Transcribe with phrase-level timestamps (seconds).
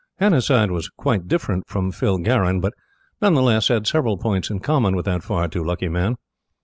[0.17, 2.73] Hannasyde was quite different from Phil Garron, but,
[3.21, 6.15] none the less, had several points in common with that far too lucky man.